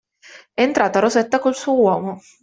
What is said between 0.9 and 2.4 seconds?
Rosetta col suo uomo.